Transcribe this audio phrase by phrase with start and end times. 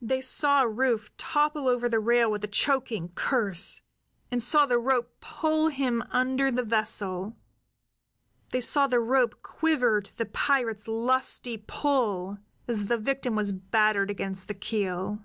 [0.00, 3.80] They saw Rufe topple over the rail with a choking curse,
[4.28, 7.36] and saw the rope pull him under the vessel;
[8.50, 14.10] they saw the rope quiver to the pirates' lusty pull as the victim was battered
[14.10, 15.20] against the keel.